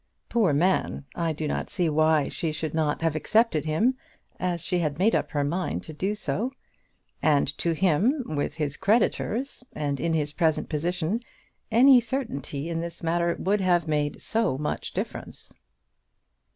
[0.29, 1.05] Poor man!
[1.13, 3.93] I do not see why she should not have accepted him,
[4.39, 6.51] as she had made up her mind to do so.
[7.21, 11.19] And to him, with his creditors, and in his present position,
[11.69, 15.53] any certainty in this matter would have made so much difference!